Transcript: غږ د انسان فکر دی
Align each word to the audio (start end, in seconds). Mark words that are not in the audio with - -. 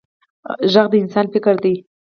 غږ 0.73 0.87
د 0.91 0.93
انسان 1.03 1.25
فکر 1.33 1.55
دی 1.63 1.73